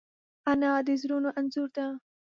انا 0.51 0.71
د 0.87 0.89
زړونو 1.01 1.29
انځور 1.39 1.69
ده 1.75 1.85